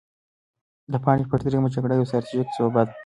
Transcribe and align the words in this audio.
د 0.91 0.93
پاني 1.03 1.23
پت 1.29 1.41
درېیمه 1.45 1.69
جګړه 1.75 1.93
یوه 1.95 2.09
ستراتیژیکه 2.09 2.53
سوبه 2.57 2.81
وه. 2.85 2.93